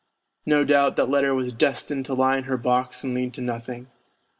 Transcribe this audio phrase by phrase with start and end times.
[0.47, 3.85] No doubt that letter was destined to lie in her box and lead to nothing.